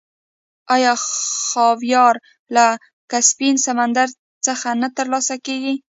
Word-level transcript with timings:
آیا 0.75 0.93
خاویار 1.51 2.15
له 2.55 2.65
کسپین 3.11 3.55
سمندر 3.65 4.07
څخه 4.45 4.67
نه 4.81 4.87
ترلاسه 4.97 5.35
کیږي؟ 5.45 5.75